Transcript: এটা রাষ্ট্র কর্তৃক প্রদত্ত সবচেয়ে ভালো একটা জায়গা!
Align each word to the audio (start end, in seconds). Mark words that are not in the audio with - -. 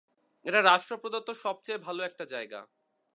এটা 0.45 0.59
রাষ্ট্র 0.61 0.93
কর্তৃক 0.93 1.01
প্রদত্ত 1.03 1.29
সবচেয়ে 1.43 1.83
ভালো 1.85 2.01
একটা 2.03 2.23
জায়গা! 2.25 2.59